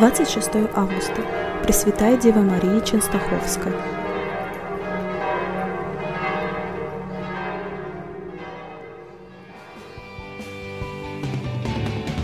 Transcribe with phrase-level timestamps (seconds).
[0.00, 1.20] 26 августа.
[1.62, 3.74] Пресвятая Дева Мария Ченстаховская.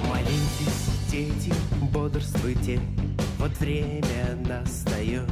[0.09, 1.53] Молитесь, дети,
[1.93, 2.81] бодрствуйте,
[3.39, 5.29] вот время настает.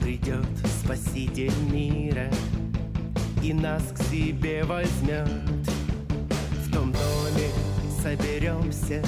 [0.00, 0.46] Придет
[0.84, 2.28] Спаситель мира
[3.42, 5.26] и нас к себе возьмет.
[6.64, 7.50] В том доме
[8.00, 9.02] соберемся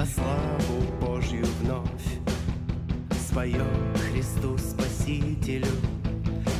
[0.00, 2.18] во славу Божью вновь.
[3.10, 5.66] Споем Христу Спасителю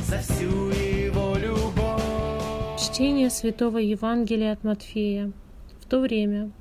[0.05, 2.79] за всю Его любовь.
[2.79, 5.31] Чтение Святого Евангелия от Матфея.
[5.79, 6.51] В то время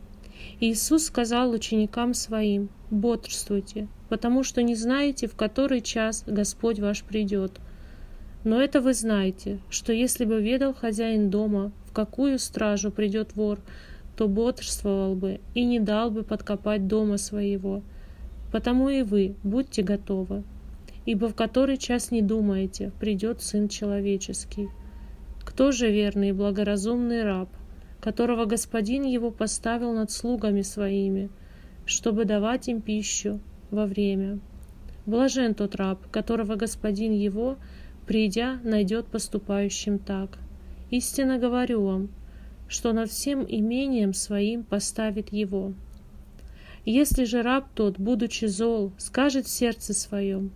[0.59, 7.61] Иисус сказал ученикам Своим, «Бодрствуйте, потому что не знаете, в который час Господь ваш придет.
[8.43, 13.59] Но это вы знаете, что если бы ведал хозяин дома, в какую стражу придет вор,
[14.21, 17.83] то бодрствовал бы и не дал бы подкопать дома своего.
[18.53, 20.43] Потому и вы будьте готовы,
[21.07, 24.69] ибо в который час не думаете, придет Сын Человеческий.
[25.43, 27.49] Кто же верный и благоразумный раб,
[27.99, 31.31] которого Господин его поставил над слугами своими,
[31.87, 34.39] чтобы давать им пищу во время?
[35.07, 37.57] Блажен тот раб, которого Господин его,
[38.07, 40.37] придя, найдет поступающим так.
[40.91, 42.11] Истинно говорю вам,
[42.71, 45.75] что над всем имением своим поставит его.
[46.85, 50.53] Если же раб тот, будучи зол, скажет в сердце своем,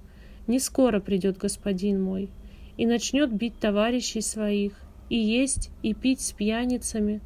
[0.46, 2.30] «Не скоро придет господин мой»,
[2.76, 4.74] и начнет бить товарищей своих,
[5.10, 7.20] и есть, и пить с пьяницами,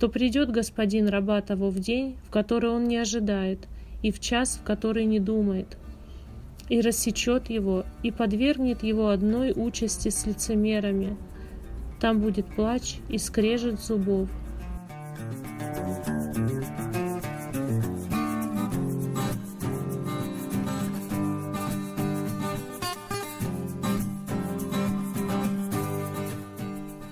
[0.00, 3.68] то придет господин раба того в день, в который он не ожидает,
[4.02, 5.78] и в час, в который не думает,
[6.68, 11.16] и рассечет его, и подвергнет его одной участи с лицемерами.
[12.00, 14.28] Там будет плач и скрежет зубов.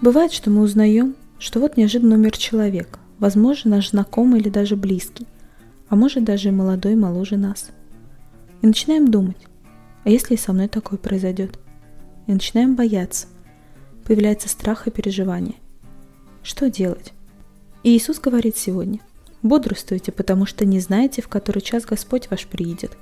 [0.04, 5.26] Бывает, что мы узнаем, что вот неожиданно умер человек, возможно, наш знакомый или даже близкий,
[5.88, 7.70] а может даже и молодой моложе нас.
[8.60, 9.38] И начинаем думать,
[10.04, 11.58] а если и со мной такое произойдет?
[12.26, 13.28] И начинаем бояться.
[14.04, 15.56] Появляется страх и переживание.
[16.42, 17.12] Что делать?
[17.82, 19.00] И Иисус говорит сегодня,
[19.42, 22.96] бодрствуйте, потому что не знаете, в который час Господь ваш приедет.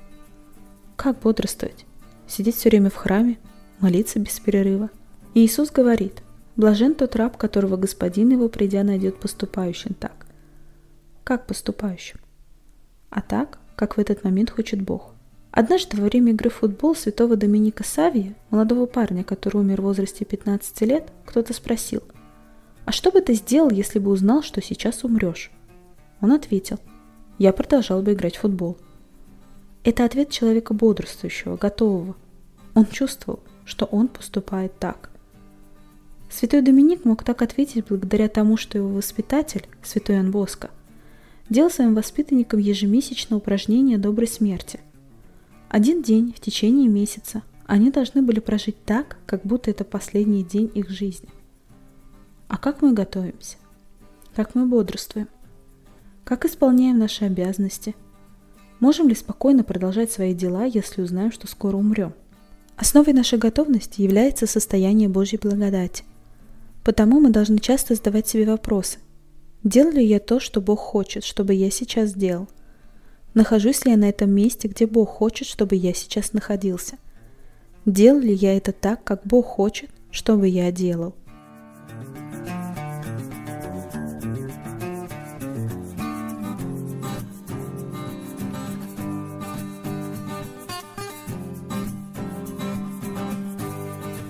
[0.95, 1.85] Как бодрствовать?
[2.27, 3.37] Сидеть все время в храме,
[3.79, 4.89] молиться без перерыва.
[5.33, 6.23] И Иисус говорит,
[6.55, 10.27] Блажен тот раб, которого господин его, придя, найдет поступающим так.
[11.23, 12.19] Как поступающим?
[13.09, 15.12] А так, как в этот момент хочет Бог.
[15.55, 20.25] Однажды во время игры в футбол святого Доминика Савия, молодого парня, который умер в возрасте
[20.25, 22.01] 15 лет, кто-то спросил,
[22.85, 25.51] «А что бы ты сделал, если бы узнал, что сейчас умрешь?»
[26.21, 26.79] Он ответил,
[27.37, 28.77] «Я продолжал бы играть в футбол».
[29.83, 32.15] Это ответ человека бодрствующего, готового.
[32.73, 35.11] Он чувствовал, что он поступает так.
[36.31, 40.71] Святой Доминик мог так ответить благодаря тому, что его воспитатель, святой Иоанн Боско,
[41.51, 44.79] делал своим воспитанникам ежемесячное упражнение доброй смерти.
[45.73, 50.69] Один день в течение месяца они должны были прожить так, как будто это последний день
[50.75, 51.29] их жизни.
[52.47, 53.57] А как мы готовимся?
[54.35, 55.27] Как мы бодрствуем?
[56.25, 57.95] Как исполняем наши обязанности?
[58.79, 62.13] Можем ли спокойно продолжать свои дела, если узнаем, что скоро умрем?
[62.75, 66.03] Основой нашей готовности является состояние Божьей благодати.
[66.83, 68.99] Потому мы должны часто задавать себе вопросы.
[69.63, 72.47] Делаю ли я то, что Бог хочет, чтобы я сейчас сделал?
[73.33, 76.97] Нахожусь ли я на этом месте, где Бог хочет, чтобы я сейчас находился?
[77.83, 81.15] Делаю ли я это так, как Бог хочет, чтобы я делал?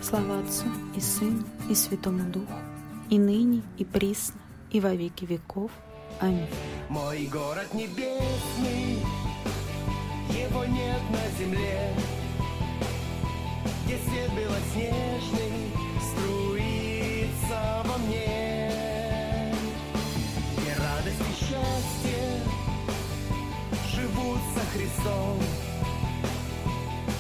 [0.01, 0.65] Слава Отцу
[0.95, 2.53] и Сыну и Святому Духу,
[3.09, 4.39] и ныне, и присно,
[4.71, 5.71] и во веки веков.
[6.19, 6.47] Аминь.
[6.89, 8.82] Мой город небесный,
[11.09, 11.93] на земле,
[13.85, 15.71] где свет белоснежный
[16.11, 19.53] струится во мне.
[20.57, 22.41] Где радость и счастье
[23.93, 25.39] живут со Христом,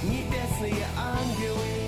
[0.03, 1.82] небесные ангелы